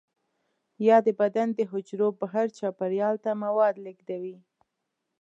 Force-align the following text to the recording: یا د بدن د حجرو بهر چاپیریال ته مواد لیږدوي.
یا 0.87 0.97
د 1.05 1.09
بدن 1.19 1.47
د 1.57 1.59
حجرو 1.71 2.07
بهر 2.19 2.47
چاپیریال 2.59 3.15
ته 3.23 3.31
مواد 3.43 3.75
لیږدوي. 3.85 4.37